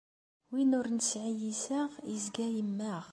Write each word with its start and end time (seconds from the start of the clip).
Win 0.53 0.71
ur 0.79 0.87
nesɛi 0.91 1.33
iseɣ, 1.51 1.91
yezga 2.11 2.47
yemmeɣ. 2.55 3.03